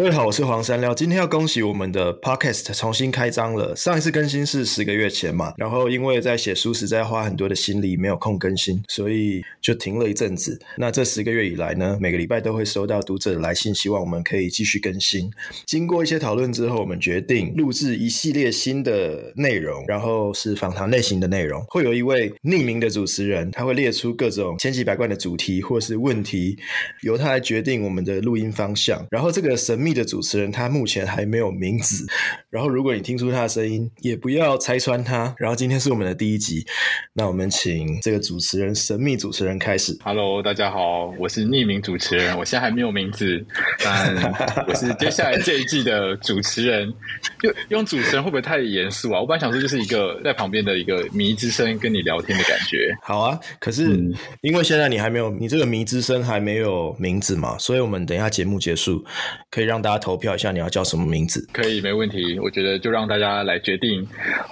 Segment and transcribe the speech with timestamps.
[0.00, 0.94] 各位好，我是黄山廖。
[0.94, 3.76] 今天要恭喜我们的 Podcast 重新开张了。
[3.76, 10.58] 上一次更新是十个月前嘛，然后因为在写书实在花很多的心力，没有空更新，所以就停了一阵子。
[10.78, 15.30] 那这十个月以来呢，每个礼拜都会收到读者的来信，希望我们可以继续更新。
[15.66, 26.56] 经过一些讨论之后，我们决定录制一系列新的内容，然后是访谈类型的内容，会有一位匿名的主持人，他会列出各种千奇百怪的主题或是问题，
[27.02, 29.06] 由他来决定我们的录音方向。
[29.10, 32.06] 然后这个神秘的主持人，他目前还没有名字。
[32.50, 35.34] 然后，如果你听出他的声音，也不要拆穿他。
[35.38, 36.64] 然后，今天是我们的第一集，
[37.14, 39.96] 那我们请这个主持人，神秘主持人开始。
[40.04, 43.44] Hello，大家好，我是匿名主持人，我现在还没有名字，
[43.82, 44.14] 但
[44.68, 46.92] 我是接下来这一季的主持人。
[47.42, 49.20] 用用主持人会不会太严肃啊？
[49.20, 52.94] 我本来想说，就是一个在旁边的一个迷之声跟你聊天的感觉。
[53.02, 59.04] 好啊，可是、嗯、因为现在你还没有，你这个迷之声还没有名字嘛，所以我们等一下节目结束
[59.50, 59.79] 可以让。
[59.80, 61.46] 大家投票一下，你要叫什么名字？
[61.52, 62.38] 可以，没问题。
[62.38, 64.06] 我觉得就让大家来决定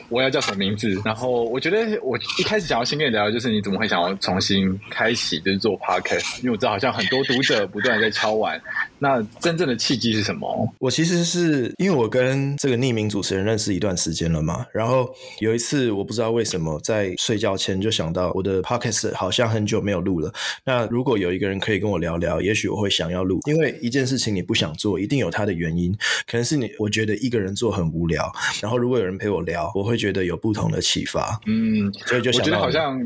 [0.08, 1.00] 我要叫什么名字。
[1.04, 6.38] 然后，我觉得我一开始想要先跟你聊的就是你怎么会想要重新开启就是做 podcast？
[6.38, 8.60] 因为我知道好像很多读者不断在敲碗。
[8.98, 10.74] 那真正的契机是什么？
[10.78, 14.66] 我其实是因为我跟这个匿名主持人认识一段时间了嘛。
[14.72, 15.08] 然后
[15.40, 20.32] 有一次我不知道为什么在睡觉前就想到我的 podcast 好像很久没有录了。
[20.64, 23.40] 那如果有一个人可以跟我聊聊，也许我会想要录。
[23.46, 25.96] 因为一件事情你不想做，一定有它的原因。
[26.26, 31.40] 可能是你我觉得一个人做很无聊，然后如果有人陪我聊，我会觉得有不同的启发。
[31.46, 33.00] 嗯，所以就想我觉得好像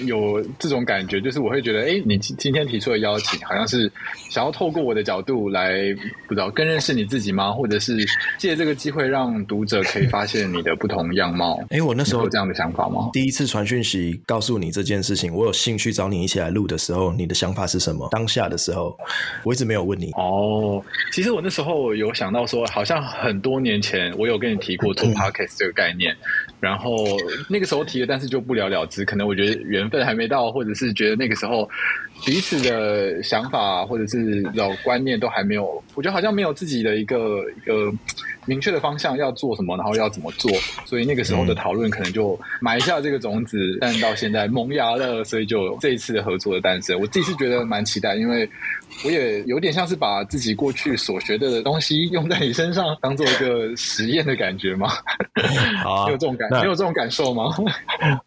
[0.00, 3.90] 有这种感觉，就是我会觉得，哎，你今今天提出的邀请，好像是
[4.30, 5.02] 想要透过我的。
[5.02, 5.92] 角度来
[6.28, 7.50] 不知道更认识你自己吗？
[7.50, 8.06] 或者是
[8.38, 11.58] 借这个机会让读者可以发现你的不同样貌？
[11.70, 13.10] 哎、欸，我那时候有这样的想法吗？
[13.12, 18.08] 第一次传讯息告诉你这件事情，我有兴趣找你一起来录的时候，你的想法是什么？
[18.12, 18.96] 当下的时候，
[19.42, 20.12] 我一直没有问你。
[20.12, 20.80] 哦，
[21.12, 26.16] 其实我那时候有想到说，好像很多年前我有跟你提过做 podcast 这个概念，
[26.58, 27.04] 然后
[27.50, 29.04] 那个时候提了，但是就不了了之。
[29.04, 31.68] 可能我觉得缘分还没到，或者是觉得那个时候
[32.24, 37.92] 彼此的想法或者是老观念都还没有，我觉得好像没有自己的一个一个。
[38.44, 40.50] 明确的方向要做什么，然后要怎么做，
[40.84, 46.98] 所以那个时候的讨论可能就埋下这个种子，嗯、但到现在萌芽了，所以就这一次的合作的诞生。
[46.98, 48.50] 我自己是觉得蛮期待，因为
[49.04, 54.88] 我也有点像是把自己过去所学的东西用在你身上，当做一个实验的感觉嘛。
[55.84, 57.44] 好、啊，你有这种感，你有这种感受吗？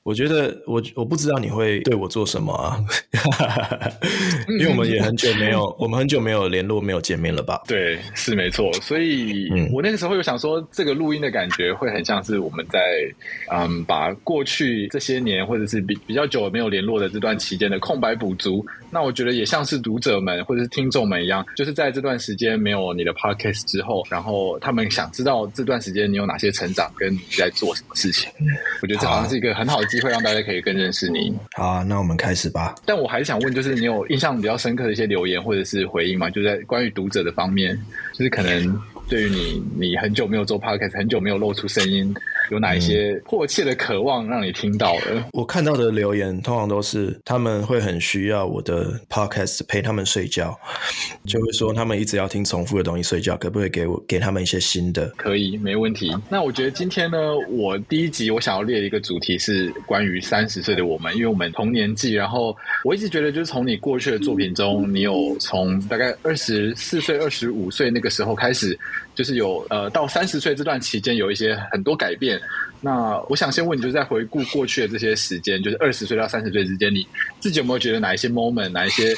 [0.04, 2.80] 我觉得我我不知道你会对我做什么啊，
[4.48, 7.55] 因为我们也很久没有，我们很久没有联络，没有见面了吧？
[7.68, 8.72] 对，是没错。
[8.82, 10.06] 所以我那个时候。
[10.06, 12.80] 会有想说，这个录音的感觉会很像是我们在
[13.52, 18.64] 嗯，把过去这些年或者是比比较久没有联络的这段期间的空白补足。
[18.92, 28.32] 那我觉得也像是读者们或者是听众们一样，就是在这段时间没有你的 podcast 之后，然后他们想知道这段时间你有哪些成长，跟你在做什么事情。
[28.82, 31.36] 我觉得这好像是一个很好的机会，让大家可以更认识你。
[31.58, 32.76] 好啊，那我们开始吧。
[32.86, 36.30] 但我还是想问，就是你有印象比较深刻的一些留言或者是回应吗？
[36.30, 37.80] 就在关于读者的方方面，
[38.14, 38.82] 就是可能。
[39.08, 42.12] 对于你，你很久没有做 podcast，很久没有露出声音。
[42.50, 45.24] 有哪一些迫切的渴望让你听到的？
[45.34, 50.58] 我看到的留言通常都是他们会很需要我的 podcast 陪他们睡觉，
[51.26, 55.08] 就会说他们一直要听重复的东西睡觉，可不可以给我给他们一些新的？
[55.18, 56.12] 可以，没问题。
[56.30, 57.18] 那我觉得今天呢，
[57.50, 62.14] 我第一集我想要列一个主题是关于三十岁的我们，因为我们同年纪。
[62.16, 68.78] 然后我一直觉得，就是从你过去的作品中，你有从大概二十四岁、二十五岁那个时候开始，
[69.16, 72.40] 就是有呃到三十岁这段期间有一些很多改变。
[72.82, 77.08] 那我想先问你，就是在回顾过去的这些时间，就是二十岁到三十岁之间，你
[77.40, 79.16] 自己有没有觉得哪一些 moment，哪一些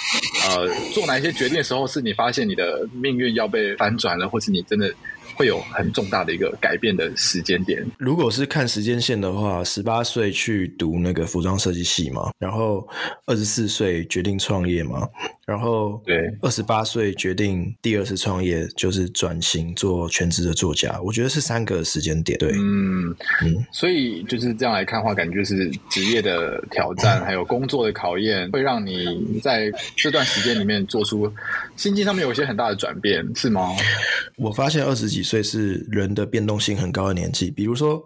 [0.48, 4.90] 呃做哪一些决定的时候，是你发现你的命运要被翻转了，或是你真的？
[5.36, 7.86] 会有很重大的一个改变的时间点。
[8.00, 12.88] 如果是看时间线的话，十八岁去读那个服装设计系嘛，然后
[13.28, 15.08] 二十四岁决定创业嘛，
[15.48, 21.02] 然后对二十八岁决定第二次创业，就是转型做全职的作家。
[21.04, 22.38] 我觉得是三个时间点。
[22.38, 23.10] 对，嗯
[23.44, 31.30] 嗯，所以就是这样来看的话，感觉是职业的挑战，还有工作的考验，会让你在这段时间里面做出
[31.76, 33.72] 心境上面有一些很大的转变，是吗？
[34.38, 35.18] 我发现二十几。
[35.18, 37.50] 几岁是人的变动性很高的年纪。
[37.50, 38.00] 比如说，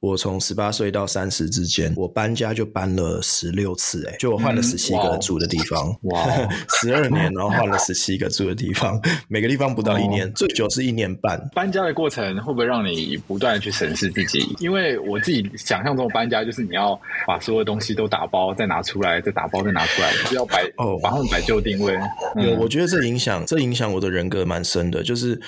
[0.00, 6.26] 我从十八岁到三十之间，我搬家就搬了十六次，欸，哎，就我换了十七个住的地方，哇，
[6.86, 11.40] 十二年， 然后换了十七个住的地方，每个地方不到一年，最久是一年半。
[11.54, 14.54] 搬家的过程会不会让你不断去审视自己？
[14.60, 21.98] 因为我自己想象中的搬家就是你要把所有东西都打包，再拿出来，再打包，再拿出来，就是要摆哦，把它们摆就定位。
[22.36, 25.02] 有，我觉得这影响，这影响我的人格蛮深的。
[25.02, 25.40] 就是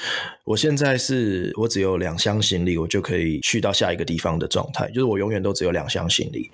[0.48, 4.88] 我现在是我只有两箱行李，我就可以去到下一个地方的状态。
[4.88, 6.50] 就是我永远都只有两箱行李。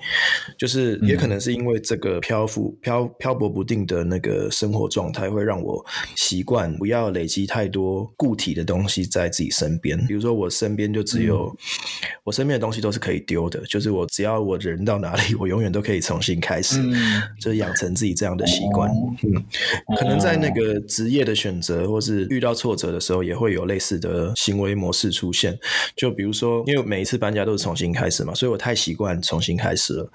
[0.58, 5.84] 就是也可能是因为这个漂浮、漂漂泊不定的那个生活状态，会让我
[6.16, 9.96] 习惯不要累积太多固体的东西在自己身边。
[10.08, 11.56] 比如说，我身边就只有、嗯、
[12.24, 13.60] 我身边的东西都是可以丢的。
[13.66, 16.80] 就是我只要我人到哪里，我永远都可以重新开始。
[16.82, 18.90] 嗯、就是养成自己这样的习惯。
[19.22, 25.58] 嗯，可能在那个职业的选择，或是遇到挫折的时候，也会有类似的行为模式出现。
[25.96, 30.10] 就比如说，因为每一次搬家都是重新开始嘛，所以我太习惯重新开始了。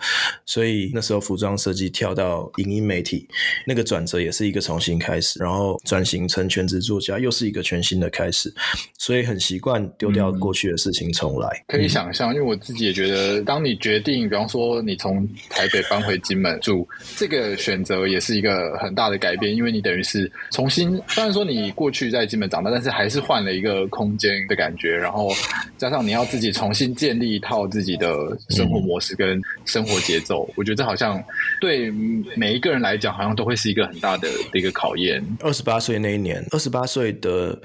[0.46, 3.28] 所以那时候服装设计跳到影音媒体，
[3.66, 8.54] 那个转折也是一个重新开始，然后转型成全职作家又是一个全新的开始。
[8.98, 11.48] 所以很习惯丢掉过去的事情重来。
[11.68, 16.88] 嗯、可以想象，因为我自己也觉得，当你决定，比方说你从台北搬回金门住，
[17.18, 25.32] 这个选择也是一个很大的改变，因为你等于是重新，虽然说你过去在金门长大，但是还是换了一个空间的感觉，然后
[25.78, 31.24] 加上你要自己重新建立一套自己的生活模式跟生活节奏，嗯、我觉得这好像
[31.60, 31.92] 对
[32.36, 35.24] 每一个人来讲，好像都会是一个很大的一个考验。
[35.42, 37.60] 二十八岁那一年，二十八岁的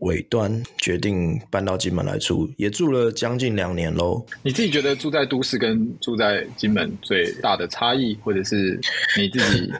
[0.00, 4.24] 尾端决定搬到金门来住，也住了将近两年喽。
[4.42, 8.78] 你自己觉得住在都市跟住在金门最大的差异，或者是
[9.16, 9.72] 你自己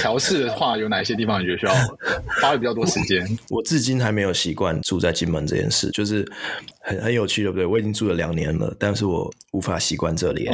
[0.00, 1.74] 调试的话，有哪些地方你觉得需要
[2.40, 3.26] 花比较多时间？
[3.50, 6.26] 我至今还没有习惯住在金门这件事，就是
[6.80, 7.66] 很很有趣，对不对？
[7.66, 10.48] 我已经住了两年了，但是我无法习惯这里。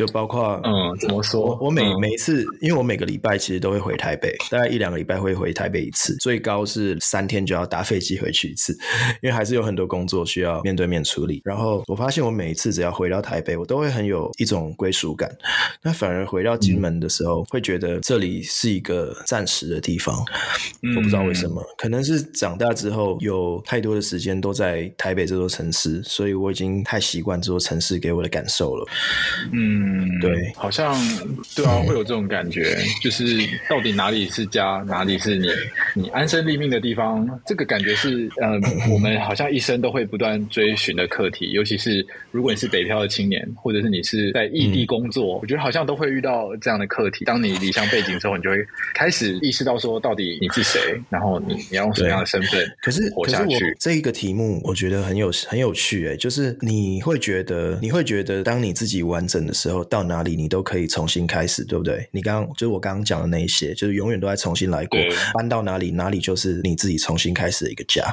[0.00, 1.58] 就包括嗯，怎么说？
[1.60, 8.72] 我每每一次，因为我每个礼拜其实都会回台北，大概一两个礼拜会回台北一次，最高是三天就要搭飞机回去一次，
[9.20, 11.42] 因为还是有很多工作需要面对面处理。
[11.44, 15.30] 然后我发现我每一次只要回到台北，我都会很有一种归属感。
[15.82, 20.16] 那反而回到金门的时候，会觉得这里是一个暂时的地方。
[20.96, 28.86] 我不知道为什么，可能是长大之后有太多的时间都在台北这座城市，所以我已经太习惯这座城市给我的感受了。
[29.52, 29.89] 嗯。
[29.90, 30.94] 嗯，对，好像
[31.56, 33.24] 对啊，会有这种感觉， 就是
[33.68, 35.48] 到底哪里是家，哪里是你
[35.94, 37.28] 你安身立命的地方？
[37.44, 38.52] 这个感觉是，呃，
[38.92, 41.50] 我们好像一生都会不断追寻的课题。
[41.50, 47.24] 尤其是如果你是北漂的青年，或者是你是在异地工作，我觉得好像都会遇到这样的课题。
[47.24, 48.56] 当你离乡背景之后，你就会
[48.94, 53.76] 开始意识到说，到底你是谁，然后你你要用什么样的身份可是活下去？
[53.80, 59.79] 这一个题目我觉得很有很有趣，哎，就是你会觉得你会觉得，当你自己完整的时候。
[59.84, 62.08] 到哪里你都可以重新开始，对不对？
[62.12, 64.98] 你刚刚就是我刚刚讲的那一些，就是永远都在重新来过。
[65.34, 68.04] 搬到哪里，哪里就是你自己重新开始的一个家。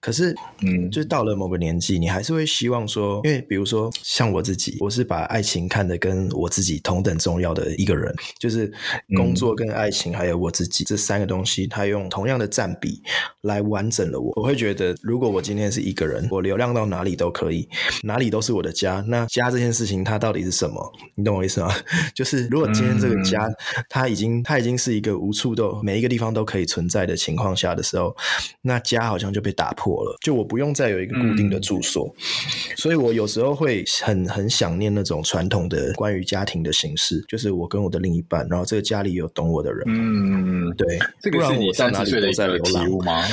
[0.00, 8.70] 可是，嗯，就是到了某个年纪，你还是会希望说，因为比如说像我自己，我是把爱情看得跟我自己同等重要的一个人，就是
[9.16, 13.02] 工作跟爱情还有我自己这三个东西，它用同样的占比
[13.42, 14.32] 来完整了我。
[14.36, 17.68] 我会觉得，如果我今天是一个人，我流浪到哪里都可以，
[18.02, 19.04] 哪里都是我的家。
[19.08, 20.92] 那家这件事情，它到底是什么？
[21.16, 21.72] 你懂我意思吗？
[22.14, 23.48] 就是如果今天这个家，
[23.88, 28.14] 它已经它已经是一个无处都每一个地方都可以存在的情况下的时候，
[28.62, 30.16] 那家好像就被打破了。
[30.20, 32.14] 就我不用再有一个固定的住所，
[32.76, 39.82] 所以我有时候会很很想念那种传统的关于家庭的形式，就是我跟我的另一半，然后这个家里有懂我的人。
[39.86, 43.24] 嗯，对，这个是你三十岁的一个体悟吗？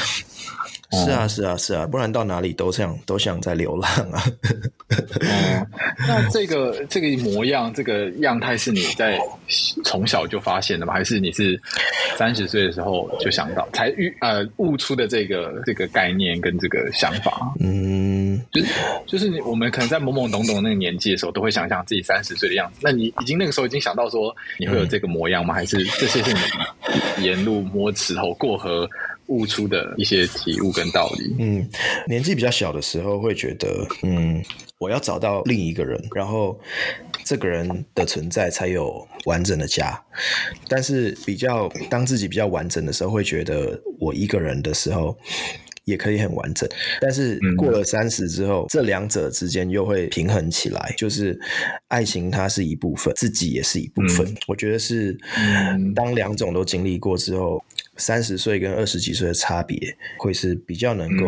[0.94, 4.23] 是啊，是啊，是啊，不然到哪里都想都想在流浪啊。
[4.92, 5.68] 哦，
[6.07, 9.19] 那这个这个模样，这个样态是你在
[9.83, 10.94] 从小就发现的吗？
[10.94, 11.59] 还是你是
[12.18, 17.54] 三十岁的时候就想到，才遇呃悟出的这个这个概念跟这个想法？
[17.59, 18.68] 嗯，就是
[19.07, 22.80] 就是你我们可能在懵懵懂懂那个年纪的时候，都会想象自己三十岁的样子。
[22.81, 25.54] 那你已经那个时候已经想到说你会有这个模样吗？
[25.54, 26.33] 还是这些是
[27.18, 28.88] 你沿路摸石头过河？
[29.33, 31.35] 悟出的一些体悟跟道理。
[31.40, 31.68] 嗯，
[32.07, 34.44] 年纪比较小的时候会觉得，嗯，
[34.78, 36.59] 我要找到另一个人，然后
[37.25, 39.99] 这个人的存在才有完整的家。
[40.68, 45.18] 但是比较当自己比较完整的时候，会觉得我一个人的时候
[45.85, 46.69] 也可以很完整。
[47.02, 51.40] 但是过了三十之后，嗯、这两者之间又会平衡起来，就是
[51.87, 54.25] 爱情它是一部分，自己也是一部分。
[54.28, 55.18] 嗯、我觉得是
[55.95, 57.63] 当两种都经历过之后。
[57.97, 59.78] 三十岁跟二十几岁的差别，
[60.18, 61.28] 会是比较能够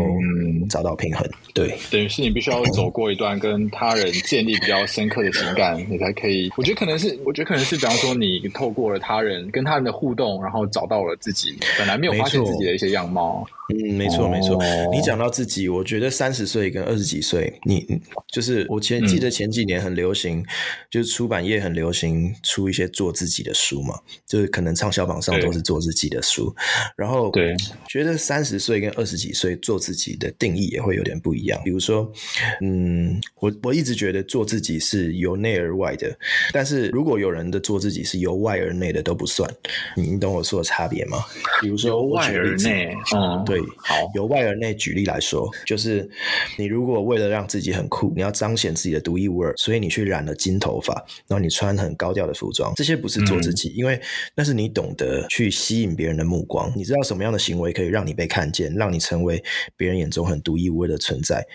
[0.69, 1.25] 找到平衡。
[1.27, 6.51] 嗯、对，等于是你必须要走过一段跟他人建立比较深刻的情感，你才可以。
[6.57, 13.45] 我觉得可能是，我觉得可能是，比方说你透过了他人跟他人的互动，然后找到了自己本来没有发现自己的一些样貌。
[13.69, 14.61] 嗯，没错没错。
[14.91, 17.85] 你讲到自己，我觉得三十岁跟二十几岁，你
[18.31, 20.45] 就是我前记得前几年很流行，嗯、
[20.89, 26.54] 就是出版业很流行出一些做自己的书嘛，就是可能畅销榜上都是做自己的书。
[26.95, 27.55] 然后对，
[27.87, 31.61] 觉得三十岁跟二十几岁做自己的定义也会有点不一样。
[31.63, 32.11] 比如说，
[32.61, 36.15] 嗯，我我一直觉得做自己是由内而外的，
[36.51, 39.49] 但是如果有人的做自己是由外而内的都不算。
[39.95, 41.23] 你懂我说的差别吗？
[41.61, 46.09] 比如说由外而内，嗯，对，好，由外而内举例来说，就是
[46.57, 50.93] 你如果为了让自己很酷，你要彰显自己的独一无二，所以你去染了金头发，
[51.27, 53.99] 然后你穿很高调的服装，这些不是做自己，嗯，因为
[54.35, 56.71] 那是你懂得去吸引别人的目光。
[56.75, 59.43] 你知道什么样的行为可以让你被看见，让你成为
[59.75, 61.45] 别人眼中很独一无二的存在。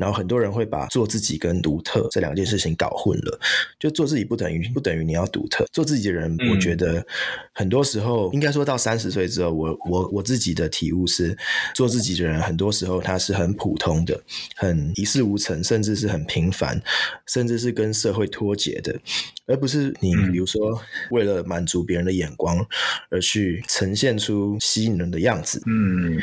[0.00, 3.38] 然后很多人会把做自己跟独特这两件事情搞混了，
[3.78, 5.66] 就做自己不等于不等于你要独特。
[5.72, 7.06] 做自己的人，我觉得
[7.52, 11.36] 很多时候，应该说到三十岁之后，我我我自己的体悟是，
[11.74, 14.18] 做自己的人很多时候他是很普通的，
[14.56, 16.80] 很一事无成，甚至是很平凡，
[17.26, 18.98] 甚至是跟社会脱节的，
[19.46, 20.80] 而不是你比如说
[21.10, 22.66] 为了满足别人的眼光
[23.10, 25.62] 而去呈现出吸引人的样子。
[25.66, 26.18] 嗯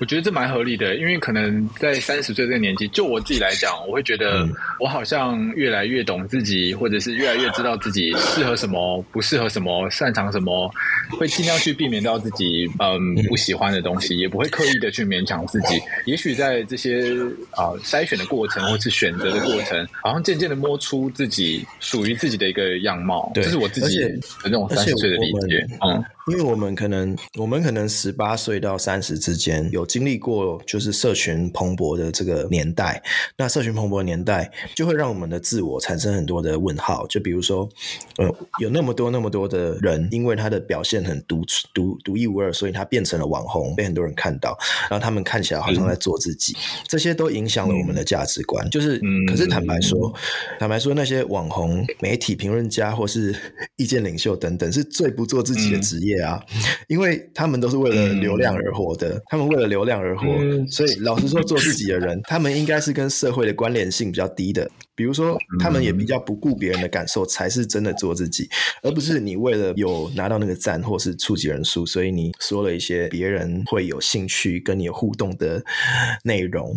[0.00, 1.44] 我觉得这蛮合理的，因为可能。
[1.80, 4.46] 在三十岁这个年纪，就我自己来讲，我会觉得
[4.80, 10.70] 我好像越来越懂自己，或者是越来越知道自己适合什么，不适合什么，擅长什么，
[11.18, 15.80] 会尽量去避免掉自己嗯不喜欢的东西，也不会刻意的去勉强自己。
[16.06, 17.12] 也许在这些
[17.50, 23.30] 啊、呃、筛选的过程，或是选择的过程，好像渐渐的摸出自己属于自己的一个样貌。
[23.34, 24.10] 这是我自己的
[24.44, 25.66] 那种三十岁的理解。
[25.86, 31.34] 嗯，因为我们可能我们可能十八岁到三十之间有经历过，就是社群。
[31.54, 33.02] 蓬勃的这个年代，
[33.36, 37.06] 那社群蓬勃的年代就会让我们的自我产生很多的问号。
[37.06, 37.68] 就比如说，
[38.16, 44.56] 呃，有那么多那么多的人，因为他的表现很独独独一无二，所以他变成了网红，被很多人看到，
[44.90, 48.68] 然后他们看起来好像在做自己，嗯、这些都影响了我们的价值观。
[48.70, 50.12] 就是，可是坦白说，
[50.58, 53.34] 坦白说，那些网红、媒体评论家或是
[53.76, 56.44] 意见领袖等等，是最不做自己的职业啊，
[56.88, 60.26] 因为他们都是为了流量而活的，他们为了流量而活，
[60.68, 61.44] 所以老实说。
[61.44, 64.66] 做自己的人，他们应该是跟社会的关联性比较低的。
[64.94, 68.48] 比如说，他们也比较不顾别人的感受，才是真的做自己，
[68.82, 75.62] 而不是你为了有拿到那个赞或是触及人数，所以你说了一些别人会有兴趣跟你互动的
[76.22, 76.76] 内容。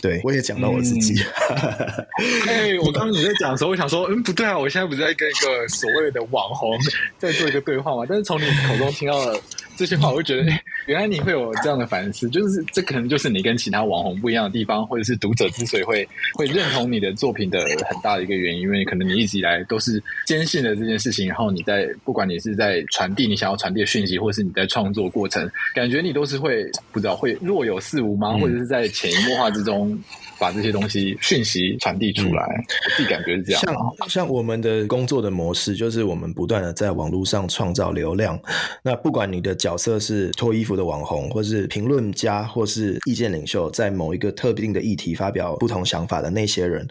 [0.00, 1.20] 对，我也讲到我自己。
[2.46, 6.78] 哎、嗯欸，我刚刚你在讲的时候，我想说，嗯，不对啊，我现在不是在跟一个所谓的网红
[7.18, 8.04] 在做一个对话嘛？
[8.08, 9.40] 但是从你口中听到了
[9.76, 10.50] 这些话，我会觉得，
[10.86, 17.66] 原来你会有这样的反思，就是这可能就是你跟其他网红不一样的地方，或者是读者之所以会会认同你的作品的。
[17.86, 28.38] 很大的一个原因，因为可能你一直以来都是坚信了这件事情，然后你在不管你是在传递你想要传递的讯息，或是你在创作过程，感觉你都是会不知道会若有似无吗？
[28.38, 29.98] 或者是在潜移默化之中。
[30.38, 33.62] 把这些东西讯息传递出来，嗯，我自己感觉是这样。
[33.62, 33.74] 像
[34.06, 38.38] 像我们的工作的模式，就是我们不断的在网络上创造流量。
[38.82, 46.86] 那不管你的角色是脱衣服的网红，或是评论家，或是意见领袖，在某一个特定的议题发表不同想法的那些人，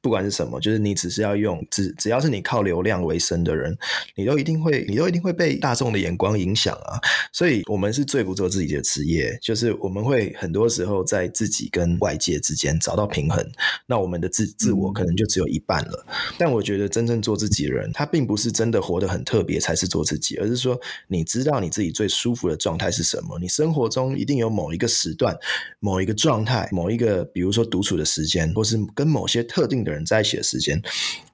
[0.00, 3.76] 不管是什么，就是你只是要用只只要是你靠流量为生的人，
[4.16, 6.98] 你都一定会你都一定会被大众的眼光影响啊。
[7.32, 12.78] 所以，我们是最不做自己的职业，就是我们会很多时候在自己跟外界之间。
[12.80, 13.44] 找到平衡，
[13.86, 16.06] 那我们的自自我可能就只有一半了。
[16.38, 20.78] 但我觉得真正做自己的人，他并不是真的活得很特别才是做自己，而是说
[21.08, 23.38] 你知道你自己最舒服的状态是什么。
[23.38, 25.36] 你生活中一定有某一个时段、
[25.80, 30.80] 某一个状态、某一个，比如说独处的时间，或是跟某些特定的人在一起的时间。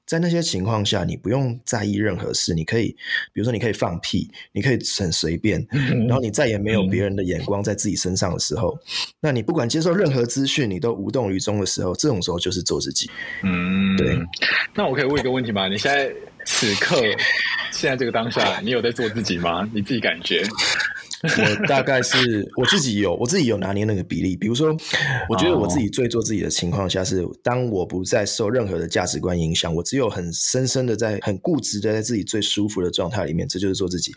[0.07, 2.89] 在那些情况下，你不用在意任何事，你可以，
[3.33, 5.65] 比如说，你可以放屁，你可以很随便，
[6.09, 8.77] 然后你再也没有别人的眼光在自己身上的时候，
[9.21, 13.09] 那你不管接受任何资讯，你都无动于衷的时候，这种时候就是做自己。
[13.45, 14.19] 嗯，对。
[14.75, 15.69] 那我可以问一个问题吗？
[15.69, 16.13] 你现在
[16.45, 17.01] 此刻，
[17.71, 19.69] 现在这个当下，你有在做自己吗？
[19.73, 20.43] 你自己感觉？
[21.23, 24.37] 我大概是我自己有我自己有拿捏那个比例。
[24.37, 24.75] 比如说，
[25.29, 34.13] 我觉得我自己最做自己的情况下是，当我不再受任何的价值观影响，我只有很深深的在很固执的在自己最舒服的状态里面，这就是做自己。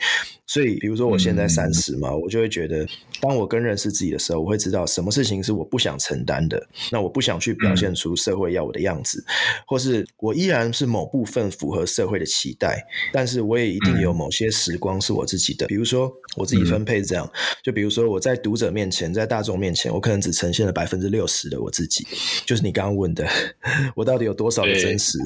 [0.46, 2.88] 所以，比如说我现在三十嘛，我就会觉得，
[3.20, 9.24] 当我更认识自己的时候，我会知道什么事情是我不想承担的，那我不想去表现出社会要我的样子，
[9.66, 17.30] 或是我依然是某部分符合社会的期待，但是我也一定有某些时光是我自己的，比如说我自己分配这样，
[17.64, 22.06] 就比如说我在读者面前，在大众面前，我可能只呈现了百分之六十的我自己，
[22.46, 23.28] 就是你刚刚问的，
[23.96, 25.18] 我到底有多少的真实？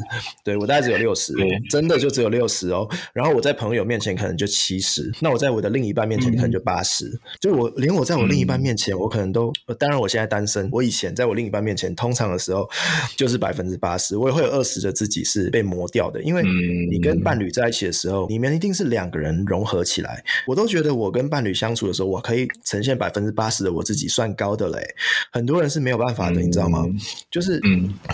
[0.43, 1.33] 对，对我大概只有六十，
[1.69, 2.87] 真的就只有六十哦。
[3.13, 12.69] 然后我在朋友面前可能就七十，那我在我的另一半面前可能就八十，就我连我在我另一半面前，我可能都，当然我现在单身，我以前在我另一半面前，通常的时候
[13.15, 16.43] 就是百分之八十，我也会有二十的自己是被磨掉的，因为
[16.89, 24.95] 你跟伴侣在一起的时候，你们一定是两个人融合起来，我都觉得我跟伴侣相处的时候，我可以呈现百分之八十的我自己，算高的嘞。
[25.31, 26.85] 很多人是没有办法的，你知道吗？
[27.31, 27.59] 就是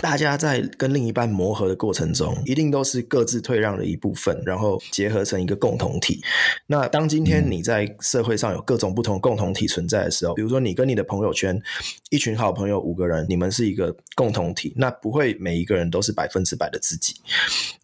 [0.00, 6.22] 大家在跟另一半磨合的过程中，一定都是各自退让的一部分，然后结合成一个共同体。
[6.66, 11.60] 那当今天你在社会上有各种不同共同体存在的时候，比如说你跟你的朋友圈
[12.10, 17.14] 一群好朋友五个人，你们是一个共同体，那不会每一个人都是百分之百的自己。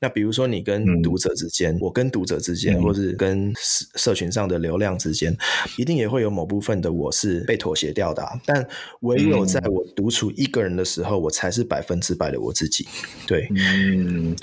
[0.01, 5.37] 那比如说你跟读者之间，我跟读者之间，或是跟社群上的流量之间，
[5.77, 8.33] 一定也会有某部分的我是被妥协掉的啊。
[8.45, 8.67] 但
[9.01, 12.87] 唯有在我独处一个人的时候，我才是百分之百的我自己。
[13.27, 14.35] 对，嗯，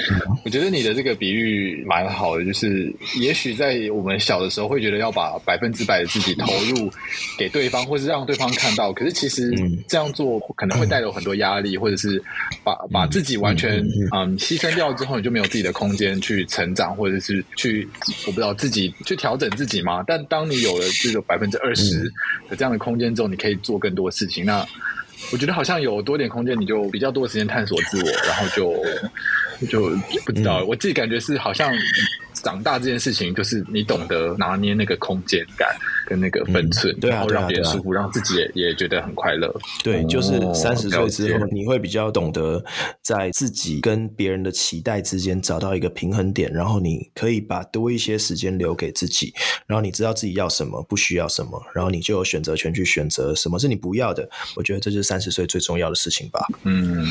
[0.46, 6.92] 我觉得你的这个比喻蛮好的，就是也许在我们小的时候会觉得要把百分之百的自己投入
[7.38, 9.52] 给对方，或是让对方看到，可是其实
[9.88, 12.22] 这样做可能会带有很多压力，或者是
[12.64, 13.80] 把把自己完全
[14.14, 17.88] 嗯牺牲掉之后，你就没有自己的空间去成长，或者是去
[18.26, 20.04] 我不知道自己去调整自己嘛。
[20.08, 22.04] 但当你有了这个百分之二十
[22.50, 24.46] 的这样的空间之后，你可以做更多事情。
[24.46, 24.66] 那
[25.32, 28.74] 我觉得好像有多点空间，你就比较多的时间探索自我，然后就
[29.68, 29.90] 就
[30.26, 31.74] 不知道，我自己感觉是好像。
[32.44, 35.76] 长大这件事情，就是你懂得拿捏那个空间感
[36.08, 39.54] 跟那个分寸，嗯、对啊，然后让别人舒服，让自己也也觉得很快乐。
[39.84, 42.64] 对，就是三十岁之后，你会比较懂得
[43.04, 49.34] 在自己跟别人的期待之间找到一个平衡点，然后你可以把多一些时间留给自己，
[49.68, 54.28] 然后你知道自己要什么，不需要什么，然后你就有选择权去选择什么是你不要的。
[54.56, 56.40] 我觉得这就是三十岁最重要的事情吧。
[56.64, 57.06] 嗯，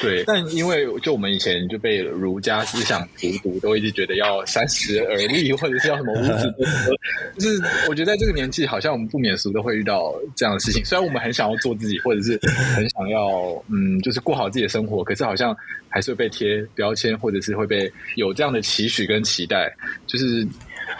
[0.00, 0.24] 对。
[0.24, 4.66] 但因为就我们以前就被儒家思想荼毒，都一直觉得要三。
[4.70, 6.54] 十而立，或者是要什么五子
[7.36, 10.84] 就是我觉得在这个年纪，好像我们不免俗的会遇到这样的事情。
[10.84, 12.38] 虽然我们很想要做自己，或者是
[12.74, 13.28] 很想要
[13.68, 15.56] 嗯，就是过好自己的生活，可是好像
[15.88, 19.74] 还是会被贴标签，或者是会被有这样的期许跟期待，
[20.06, 20.46] 就是。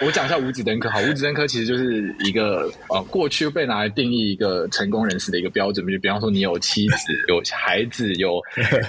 [0.01, 6.95] 我讲一下五子登科，好，五子登科其实就是一个呃，过去被拿来定义一个成功人士的一个标准，就比方说你有妻子、
[7.29, 8.41] 有孩子、有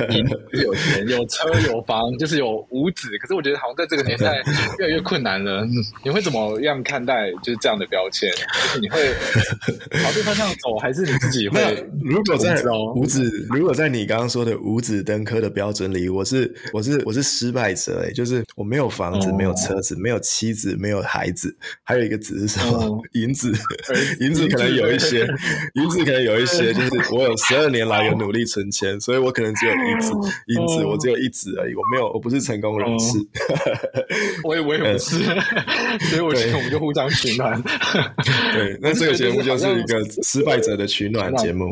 [0.10, 0.26] 银、
[0.62, 3.10] 有钱、有车、有房，就是有五子。
[3.18, 4.42] 可是我觉得好像在这个年代
[4.80, 5.68] 越来越困难了。
[6.04, 8.32] 你会怎么样看待就是这样的标签？
[8.32, 9.14] 就是你会
[10.02, 11.86] 朝这方向走，还是你自己会？
[12.02, 12.56] 如果在
[12.96, 20.91] 五子，如果在你刚刚说的五子登科的标准里，我是我是我是失败者哎，就是我没有房子，没有车子，没有妻子，没有。
[21.00, 23.00] 孩子，还有一个子是什么？
[23.14, 23.54] 银子，
[24.20, 25.28] 银子可能有一些，
[25.76, 30.12] 银子可能有一些，就是我有十二年来有努力存钱，所以我可能只有一子，
[30.48, 33.20] 银子我只有一子而已，我没有，我不是成功人士。
[34.44, 35.24] 我也我也不是，
[36.10, 37.62] 所以我觉得我们就互相取暖。
[38.54, 41.72] 对，那这个节目就是一个失败者的取暖节目。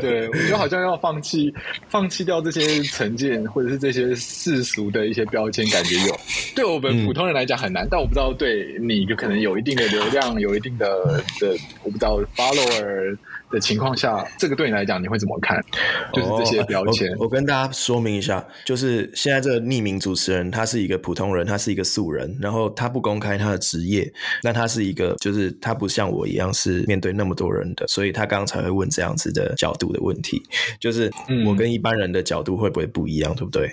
[0.00, 1.52] 对，我觉得好像要放弃，
[1.88, 6.20] 放弃掉这些成见，或者是这些世俗的一些标签，感觉有
[6.54, 8.34] 对我们普通人来讲很难，但我不知道哦。
[8.38, 10.86] 对你就可能有一定的流量，有一定的
[11.40, 13.16] 的，我不知道 follower
[13.56, 15.64] 的情况下，这个对你来讲你会怎么看？
[16.12, 17.10] 就是这些标签。
[17.12, 30.42] 我，我跟大家说明一下，就是现在这个匿名主持人，他是一个普通人，他是一个素人，然后他不公开他的职业，那他是一个，就是他不像我一样是面对那么多人的，所以他刚刚才会问这样子的角度的问题，
[30.78, 31.10] 就是
[31.46, 33.70] 我跟一般人的角度会不会不一样，对不对？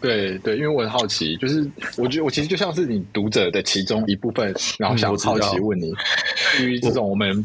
[0.00, 5.92] 对对，因为我很好奇，就是我觉得我其实就像是你读者的其中一部分，然后想好奇问你，
[6.56, 7.44] 对于这种我们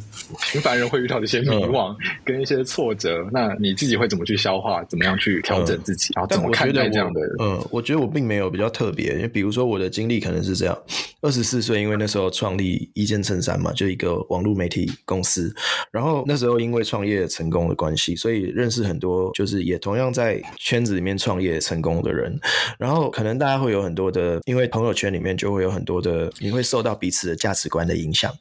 [0.52, 1.79] 平凡人会遇到的一些迷惘。
[1.80, 4.84] 惘跟一些挫折，那你自己会怎么去消化？
[4.86, 6.12] 怎么样去调整自己？
[6.12, 7.22] 嗯、然后怎么看待这样的？
[7.40, 10.78] 嗯，我觉得我并没有比较特别，因为比如说我的经历可能是这样：
[11.22, 15.54] 二十四岁，因为那时候创立一件衬衫嘛，就一个网络媒体公司。
[15.92, 22.38] 然后那时候因为创业成功的关系，所以认识很多就是也同样在圈子里面创业成功的人。
[22.78, 28.32] 然后可能大家会有很多的，因为朋友圈里面就会有很多的，你会受到彼此的价值观的影响。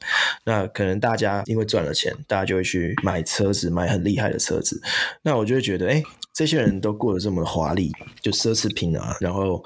[0.45, 4.81] 那可能大家因为赚了钱，大家就会去买车子，买很厉害的车子。
[5.23, 6.03] 那我就会觉得，哎，
[6.33, 9.17] 这些人都过得这么华丽，就奢侈品啊。
[9.21, 9.63] 然后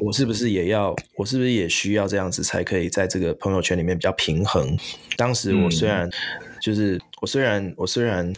[0.00, 4.76] 我是不是也要，我是不是也需要这样子才可以在这个朋友圈里面比较平衡？
[5.16, 6.12] 当时我虽然、嗯、
[6.60, 8.32] 就是我虽然我虽然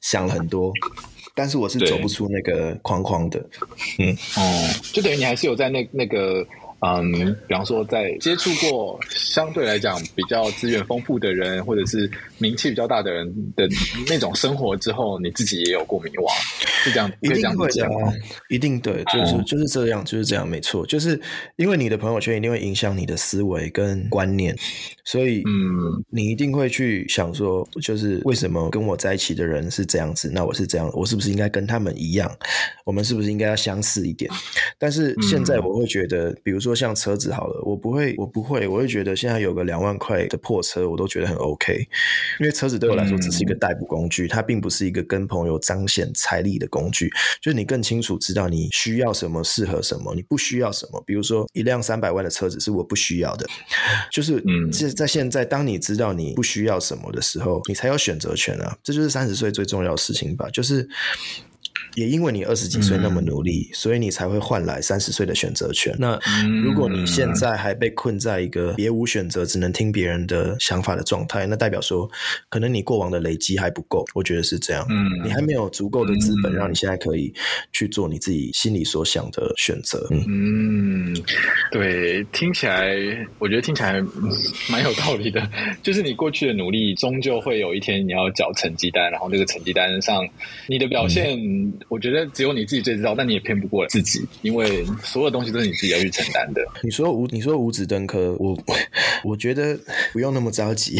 [0.00, 0.72] 想了很多，
[1.34, 3.38] 但是我是走不出那个框框的。
[3.98, 6.46] 嗯，哦，就等于你还是有在那那个。
[6.82, 13.68] 嗯，比方说，在接触过相对来讲比较资源丰富的人，或者是名气比较大的人的
[14.08, 16.32] 那种生活之后，你自己也有过迷惘，
[16.82, 17.12] 是这样？
[17.20, 17.90] 一定会这样，
[18.48, 21.20] 一定对，就是就是这样，就是这样，没错，就是
[21.56, 24.56] 因为你的朋友圈一定会影响你的思维跟观念，
[25.04, 32.34] 所以嗯，你一定会去想说，就是为什么跟我在一起的人是这样子，那我是这样，我是不是应该跟他们一样？
[32.86, 34.30] 我们是不是应该要相似一点？
[34.78, 36.69] 但是现在我会觉得，比如说。
[36.74, 41.78] 像车子好了，我不会，我不会，我会觉得现在有个两万块的破车，我都觉得很 OK，
[42.38, 47.10] 因为车子对我来说只是一个代步工具，它并不是一个跟朋友彰显财力的工具。
[47.40, 51.02] 就是你更清楚知道你需要什么，适合什么，你不需要什么。
[51.06, 53.46] 比如说一辆三百万的车子是我不需要的，
[54.10, 58.76] 就是嗯，在现在，当你知道你不需要什么的时候，你才有选择权啊！
[58.82, 60.88] 这就是三十岁最重要的事情吧，就是。
[61.94, 65.94] 也因为你二十几岁那么努力，嗯、所以你才会换来三十岁的选择权。
[65.98, 66.18] 那
[66.62, 72.08] 如果你现在还被困在一个别无选择，只能听别人的想法的状态，那代表说，
[72.48, 74.04] 可能你过往的累积还不够。
[74.14, 74.86] 我觉得是这样。
[74.88, 77.32] 嗯，你还没有足够的资本，让你现在可以
[77.72, 80.06] 去做你自己心里所想的选择。
[80.10, 81.16] 嗯，嗯，
[81.72, 82.94] 对，听起来
[83.38, 84.00] 我觉得听起来
[84.70, 85.42] 蛮有道理的。
[85.82, 90.26] 就是你过去的努力，终究会有一天你要缴成绩单，然后那个成绩单上
[90.68, 91.36] 你的表现。
[91.38, 96.62] 嗯我觉得只有你自己最知道，但你也骗不过自己，因为所有东西都是你自己要去承担的。
[96.82, 98.58] 你说五，你说五子登科，我
[99.24, 99.78] 我觉得
[100.12, 100.98] 不用那么着急，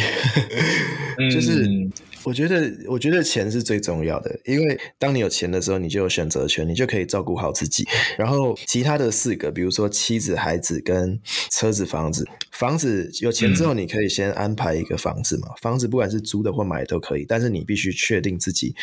[1.30, 1.64] 就是。
[1.66, 7.88] 嗯我觉得，我觉得钱是最重要的，因为当你有钱的时候，你就有选择权，你就可以照顾好自己。
[8.18, 11.18] 然后其他的四个，比如说妻子、孩子跟
[11.50, 12.28] 车子、房子。
[12.52, 15.48] 房子有钱之后，你可以先安排一个房子嘛。
[15.48, 18.74] 嗯、房子不管是租的或买的都可以，但是你必须确定自己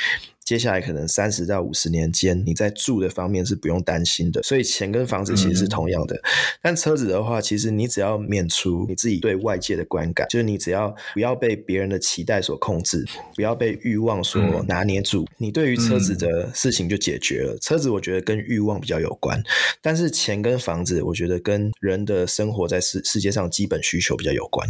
[0.48, 4.42] 接下来可能三十到五十年间，你在住的方面是不用担心的。
[4.44, 6.16] 所以钱跟房子其实是同样的。
[6.16, 6.22] 嗯、
[6.62, 13.06] 但车子的话，其实你只要免除你自己对外界的观感，就是你只要不要被别人的期待所控制。
[13.36, 17.54] 不要被欲望所拿捏住，嗯、你对于车子的事情就解决了。
[17.56, 19.44] 嗯、车子我觉得跟欲望比较有关，
[19.82, 24.66] 但是钱跟房子，我觉得跟人的生活在世世界上基本需求比较有关。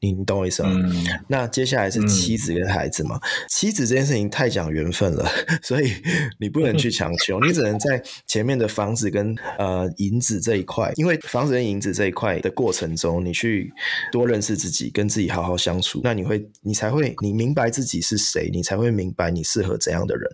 [0.00, 0.70] 你你懂我意思吗？
[0.74, 0.92] 嗯、
[1.28, 3.16] 那接下来是妻子跟孩子嘛？
[3.16, 5.11] 嗯、妻子这件事情太讲缘分
[5.62, 5.92] 所以
[6.38, 13.72] 你不能去强求，你只能在前面的房子跟呃银子这一块，因为房子跟银子这一块的过程中，你去
[14.10, 20.30] 多认识自己，跟自己好好相处，那你会你才会你明白自己是谁，你才会明白你适合怎样的人。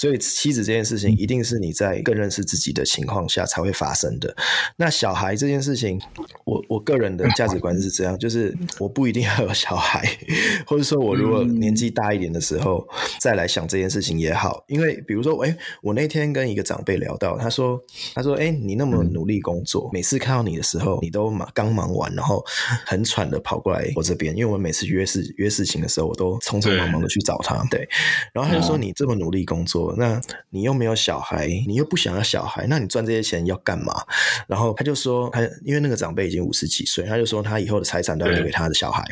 [0.00, 4.34] 所以妻子这件事情一定是你在更认识自己的情况下才会发生的。
[4.78, 6.00] 那小孩这件事情，
[6.46, 10.02] 我我个人的价值观是这样，就是我不一定要有小孩，
[10.66, 14.64] 或者说我如果年纪大一点的时候再来想这件事情也好。
[14.68, 17.78] 因为比如说，哎，我那天跟一个长辈聊到，他说，
[18.14, 22.42] 他说，哎，你那么努力工作，每次看到你的时候，你都忙刚忙完，然后
[22.86, 27.62] 很喘的跑过来我这边，因为我每次约事约事情的时候，我都匆匆忙忙的去找他。
[27.70, 27.86] 对，
[28.32, 29.89] 然后他就说，你这么努力工作。
[29.96, 33.94] 那你又没有小孩，你又不想要小孩，那你赚这些钱要干嘛？
[34.46, 39.04] 然后他就说，他因为那个长辈已经五十几岁，他就说他以后的财产都要留给他的小孩。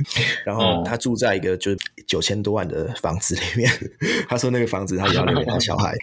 [0.45, 3.71] 然后他住在一个就九千多万的房子里面，
[4.29, 5.95] 他说那个房子他也要留给他小孩。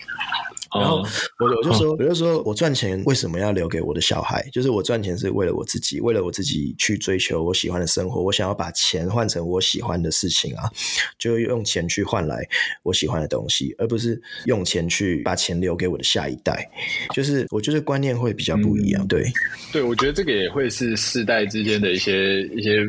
[0.80, 0.98] 然后
[1.40, 4.48] 我我就说我就说我赚钱为什么要留给我的小孩？
[4.52, 8.22] 就是我赚钱是为了我自己，为了我自己去追求我喜欢的生活。
[8.22, 10.70] 我想要把钱换成我喜欢的事情啊，
[11.18, 12.48] 就用钱去换来
[12.84, 16.70] 我喜欢的东西，而不是用钱去把钱留给我的下一代。
[17.14, 19.08] 就是我觉得观念会比较不一样。
[19.08, 19.24] 对，
[19.72, 22.86] 对，我觉得这个也会是世代之间的一些一些。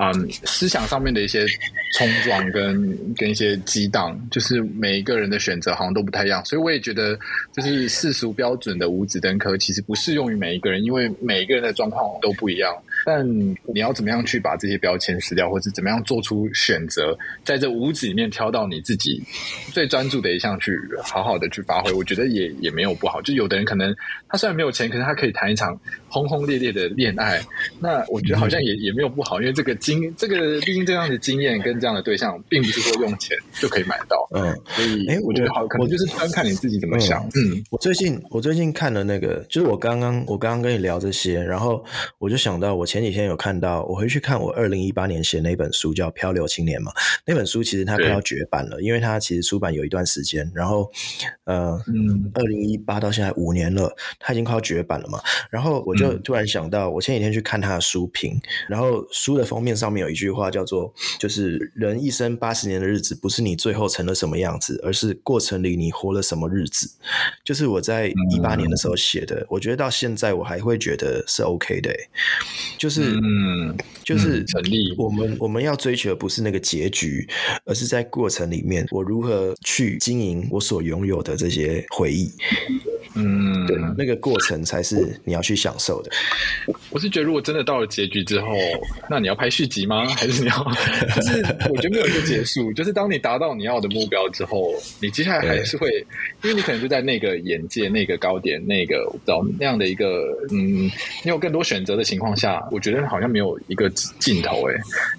[0.00, 1.44] 嗯，思想上面的一些
[1.94, 7.18] 冲撞跟跟一些激荡，就是每一个人的选择好像都不太一样，所以我也觉得，
[7.52, 12.72] 就是世俗标准的五子登科其实不适用于每一个人，因为每一个人的状况都不一样。
[13.04, 19.22] 但你要怎么样去把这些标签撕掉，或者怎么样做出选择，在这五子里面挑到你自己
[19.72, 23.22] 最专注的一项去好好的去发挥，我觉得也也没有不好。
[23.22, 23.94] 就有的人可能
[24.28, 27.40] 他虽然没有钱，可是他可以谈一场轰轰烈烈的恋爱，
[27.80, 34.28] 那我觉得好像也也没有不好，因为这个经这个毕竟这样的经验跟这样的对象，并不是说用钱就可以买到。
[34.34, 37.24] 嗯，所以哎，我觉得好，可能就是单看你自己怎么想。
[37.34, 41.84] 嗯，嗯，我最近我最近看了那个，就是我刚刚我刚刚跟你聊这些，然后
[42.18, 46.92] 我就想到我前几天有看到，我回去看我二零一八年写那本书叫《漂流青年》嘛，
[47.26, 50.90] 那本书其实它快要绝版了，因为它其实出版有一段时间，然后
[51.44, 55.20] 呃，嗯，二零一八到现在五年了，它已经快要绝版了嘛，
[55.50, 66.90] 然后我就突然想到，我前几天去看他的书评，然后书的封面上面有一句话叫做，就是人一生八十年的日子，不是你最后成了什么样子，而是过程里你活了什么日子，
[67.44, 71.94] 就是我在一八年的时候写的，我觉得到现在我还会觉得是 OK 的，
[72.76, 74.94] 就是嗯，就是成立。
[74.98, 77.28] 我们我们要追求的不是那个结局，
[77.64, 82.32] 而是在过程里面，我如何去经营我所拥有的这些回忆。
[83.18, 86.10] 嗯，对，那个过程才是你要去享受的。
[86.90, 88.46] 我是觉得，如果真的到了结局之后，
[89.10, 90.06] 那你要拍续集吗？
[90.14, 90.64] 还是你要？
[91.16, 95.88] 就是我觉得没有一个结束，就是当你达到你要的目标之后，你接下来还是会，
[96.42, 100.06] 因为你可能就在那个眼界、那个高点、那个我不知道那样的一个
[100.52, 100.84] 嗯，
[101.24, 104.68] 你有更多选择的情况下，我觉得好像没有一个尽头。
[104.68, 104.74] 哎，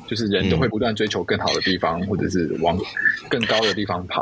[0.07, 2.77] 就是人都会不断追求更好的地方，或者是往
[3.29, 4.21] 更高的地方爬。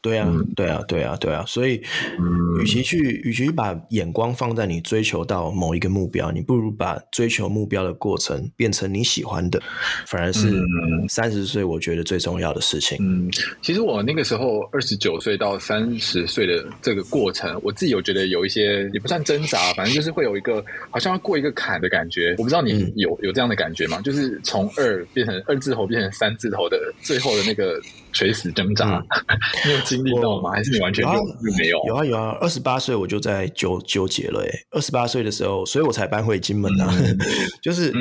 [0.00, 1.44] 对啊，对啊，对啊，对啊。
[1.46, 1.82] 所以，
[2.18, 9.60] 嗯，与其去，与其把眼光放在你追求到某一个目标，你不如把追求目标的过程变成你喜欢的，
[10.06, 10.62] 反而是
[11.08, 12.98] 三十岁我觉得最重要的事情。
[13.00, 13.30] 嗯，
[13.62, 22.34] 其实我那个时候二十九岁到三十岁的这个过程，我自己有觉得有一些也不算挣扎，反正就是会有一个好像要过一个坎的感觉。
[22.38, 24.00] 我不知道你有有这样的感觉吗？
[24.02, 27.80] 就是从二变成二字头变成三字头的最后的那个。
[28.12, 30.50] 垂死挣扎，嗯、 你有经历到吗？
[30.52, 31.10] 还是你完全就
[31.58, 31.78] 没有？
[31.86, 34.50] 有啊有啊，二十八岁我就在纠纠结了诶。
[34.70, 36.94] 二十八岁的时候，所以我才搬回金门啊。
[37.00, 37.18] 嗯、
[37.62, 37.92] 就是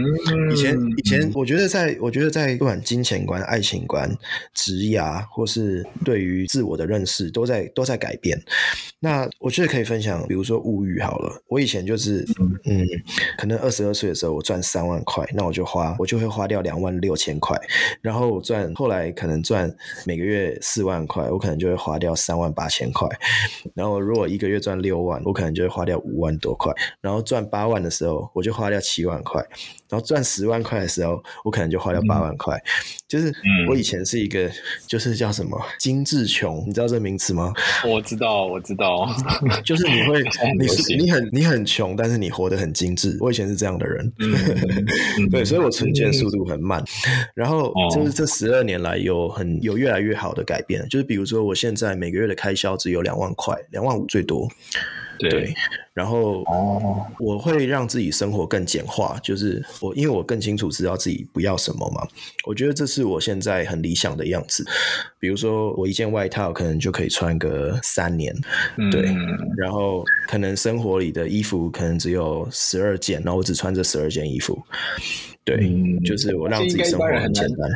[0.51, 4.09] 以前、嗯、以前，我觉得在我觉得在不管金钱观、爱情观、
[4.53, 8.39] 职涯，或是对于自我的认识，都在都在改变。
[8.99, 11.41] 那我觉得可以分享，比如说物欲好了。
[11.47, 12.87] 我以前就是嗯，嗯，
[13.37, 17.57] 可能二十二岁的时候，我赚三万块，那我就花我就会花掉两万六千块，
[18.01, 19.73] 然后我赚后来可能赚。
[20.05, 23.07] 每个月四万块，我可能就会花掉三万八千块。
[23.73, 26.73] 然后如果一个月赚六万，我可能就会花掉五万多块。
[27.01, 29.43] 然后赚八万的时候，我就花掉七万块。
[29.89, 32.55] 然后赚十万块的时候，我可能就花掉八万块。
[32.55, 32.63] 嗯、
[33.09, 33.33] 就是
[33.69, 34.49] 我以前是一个，
[34.87, 37.53] 就是叫什么精致穷，你知道这名词吗？
[37.85, 39.05] 我知道，我知道，
[39.65, 40.23] 就是你会，
[40.57, 43.17] 你是你很你很穷，但是你活得很精致。
[43.19, 46.81] 我以前是这样的人，嗯、 对，所以我存钱速度很慢。
[47.35, 54.47] 然后就是这十二年来有很有越来越好的改变，就是比如说我现在每个月的开销只有两万块，两万五最多。
[55.19, 55.53] 对，对，
[55.93, 62.07] 然后哦，我会让自己生活更简化，就是我因为我更清楚知道自己不要什么嘛，
[62.47, 64.65] 我觉得这是我现在很理想的样子。
[65.19, 68.35] 比如说，我一件外套可能就可以穿个三年，
[68.77, 69.03] 嗯、对，
[69.55, 74.59] 然后可能生活里的衣服可能只有十二件，然后我只穿这十二件衣服，
[75.43, 77.69] 对，嗯、就是我让自己生活很简单。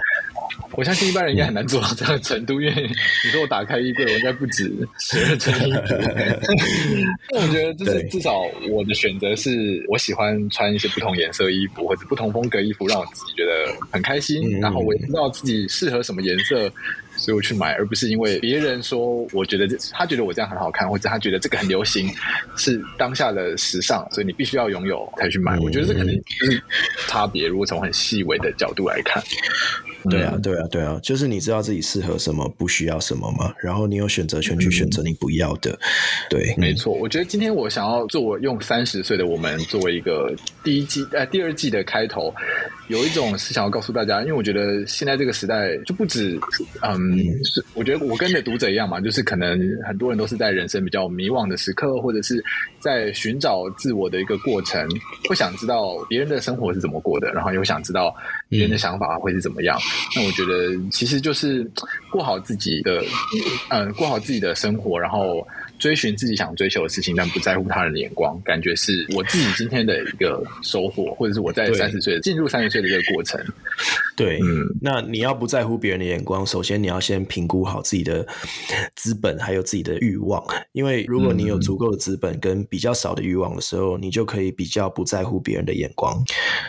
[0.72, 2.90] 我相信一般人应该很难做到这样的程度，嗯、因为
[3.24, 5.80] 你说我打开衣柜，我应该不止十二件衣服。
[7.32, 14.58] 那我觉得，就是至少我的选择是我喜欢穿一些不同颜色衣服或者不同风格衣服，让我自己觉得很开心。
[14.58, 16.72] 嗯、然后我也知道自己适合什么颜色。
[17.18, 22.14] 所以我去买，而不是因为别人说，我觉得这他觉得我这样很好看，或者他觉得这个很流行，
[22.58, 25.56] 是当下的时尚，所以你必须要拥有才去买。
[25.56, 26.62] 嗯、我觉得这可能就是
[27.08, 27.48] 差别。
[27.48, 29.24] 如果从很细微的角度来看，
[30.10, 35.72] 对啊，对啊，对啊，就是你知道自己适合什么，不需要什么嘛，然后你有选择权去选择你不要的。
[35.72, 35.80] 嗯、
[36.30, 36.94] 对，没错。
[36.94, 42.34] 我觉得今天我想要做用三十岁的我们作为一个第一季呃第二季的开头，
[42.88, 46.40] 有一种是想要告诉大家，因为我觉得现在这个时代就不止
[46.82, 47.12] 嗯。
[47.12, 52.44] 嗯，是，我觉得我跟你的读者一样嘛，就是可能很多人都是在人生比较迷惘的时刻，或者是
[52.80, 54.88] 在寻找自我的一个过程，
[55.28, 58.16] 会想知道别人的生活是怎么过的，然后又想知道
[58.50, 59.80] 别人的想法会是怎么样。
[60.16, 61.70] 那我觉得其实就是
[62.12, 63.04] 过好自己的，
[63.70, 65.46] 嗯，过好自己的生活，然后。
[65.80, 73.40] 追寻自己想追求的事情，但不在乎他人的眼光，感觉是我自己今天的一个收获，或者是我在三十岁进入三十岁的这个过程。
[74.16, 78.26] 对，嗯，那你要不在乎别人的眼光，首先你要先评估好自己的
[78.96, 80.42] 资本，还有自己的欲望。
[80.72, 86.18] 因为如果你有足够的资本跟比较少的欲望的时候，你就可以比较不在乎别人的眼光。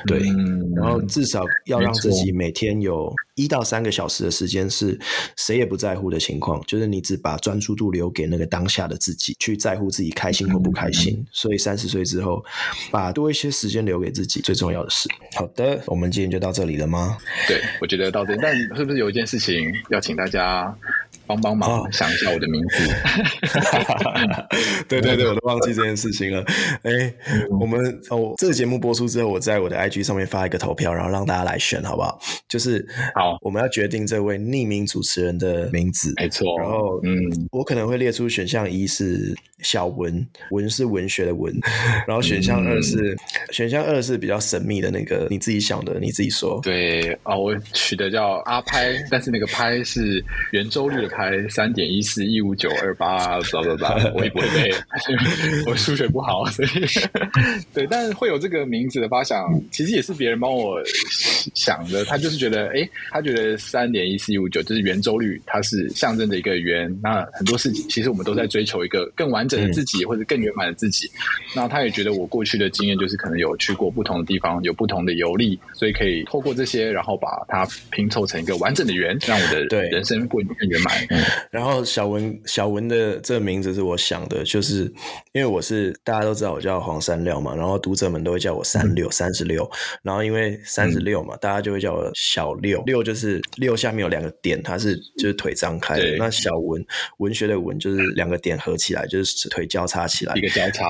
[0.07, 4.99] 对，嗯，然后至少要让自己每天有一到三个小时的时间是
[5.37, 11.15] 谁也不在乎的情况，就是你只把专注度留给那个当下的自己，去在乎自己开心或不开心。
[11.19, 12.43] 嗯，所以三十岁之后，
[12.91, 15.09] 把多一些时间留给自己，最重要的事。
[15.35, 17.19] 好的，我们今天就到这里了吗？
[17.47, 20.75] 对，我觉得到这里，但是不是有一件事情要请大家？
[21.27, 22.77] 帮帮忙，想一下我的名字。
[24.89, 26.45] 对对对，我都忘记这件事情了。
[26.83, 27.13] 哎，
[27.61, 32.19] 我们哦，这个节目播出之后，我在我的 IG 上面发一个投票，然后让大家来选，好不好？
[32.49, 36.13] 就是好，我们要决定这位匿名主持人的名字。
[36.17, 36.47] 没错。
[36.61, 37.13] 然后，嗯，
[37.51, 41.53] 我可能会列出选项一是小文，文是文学的文。
[42.07, 43.19] 然后选项二是、嗯、
[43.51, 46.61] 选项二是比较神秘的那个，你自己想的，你自己说。
[46.63, 51.16] 对啊、哦，我取的叫阿拍，但是那个拍是圆周率的。
[51.17, 53.97] 开三点一四一五九二八，知道不知道？
[54.15, 54.75] 我也不会背，
[55.67, 56.69] 我数学不好，所以
[57.73, 57.87] 对。
[57.89, 60.79] 但是会有这个名字的发想，其实也是别人帮我
[61.55, 62.05] 想的。
[62.05, 66.95] 他就是觉得，哎，他觉得三点一四一五九就是圆周率，它是象征着一个圆。
[67.03, 71.11] 那很多事情，其实我们都在追求一个更完整的自己，或者更圆满的自己。
[71.55, 81.06] 那他也觉得我过去的经验就是可能有去过不同的地方，有不同的游历，所以可以透过这些，然后把它拼凑成一个完整的圆，让我的人生过得更圆满。
[81.11, 84.83] 嗯，然后小文小文的这个名字是我想的，就是
[85.33, 89.69] 因为我是大家都知道我叫黄山料嘛，然后读者们都会叫我三六三十六，
[90.03, 96.85] 然后因为三十六嘛，嗯、大家就会叫我小六，六就是六下面有两个点，它是就是腿张开的，那小文
[97.19, 100.87] 文学的文就是两个点合起来，就是腿交叉起来，一个交叉，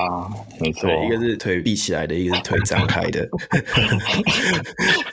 [0.59, 3.27] 没错，一个是腿闭起来的，一个是腿张开的。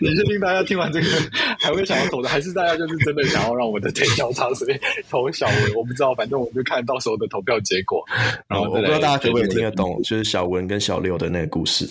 [0.00, 1.06] 你确定大家听完这个
[1.60, 4.06] 还会想要走的，还是大家就是真的想要让我的腿？
[4.16, 4.76] 交叉，所以
[5.08, 8.02] 投小文，我不知道，反正我就看到时候的投票结果。
[8.48, 11.88] 然后我不知道大家可不可以听得懂，就是小文跟小六的那个故事，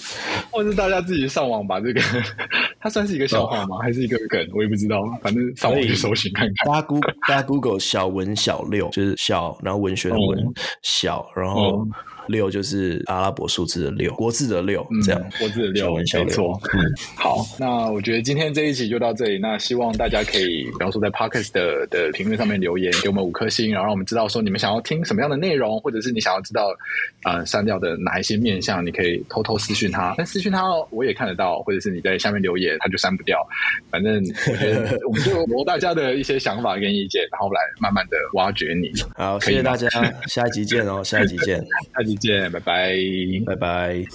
[0.51, 2.01] 或者是大家自己上网把这个，
[2.81, 3.77] 它算是一个笑话吗？
[3.81, 4.45] 还是一个梗？
[4.53, 6.67] 我也不知道，反正上网去搜寻看看。
[6.67, 10.45] 大家 Google，大家 Google 小文小六，就是小，然后文学的文，
[10.81, 11.87] 小，然后。
[12.27, 15.21] 六就是阿拉伯数字的六，国字的六，这样。
[15.21, 16.59] 嗯、国字的六，没错。
[16.73, 16.79] 嗯，
[17.15, 19.37] 好，那我觉得今天这一集就到这里。
[19.39, 26.67] 那希望大家可以，比方说在 Podcast 的的评论上面留言，给我们五颗星，然后让我们知道说你们想要听什么样的内容，或者是你想要知道
[27.23, 30.13] 呃删掉的哪一些面向，你可以偷偷私讯他。
[30.17, 33.37] 但私讯他我也看得到，或者是你在下面留言，他就删不掉。
[33.89, 38.91] 反正我觉得 我们就罗大家的一些想法跟意见，然后来慢慢的挖掘你。
[39.15, 39.87] 好，谢谢大家，
[40.27, 41.57] 下一集见哦，下一集见，
[41.95, 42.16] 下一集。
[42.17, 42.93] 见，拜拜，
[43.45, 44.07] 拜拜。